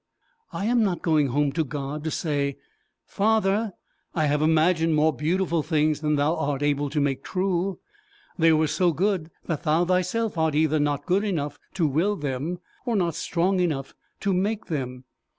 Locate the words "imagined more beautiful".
4.41-5.61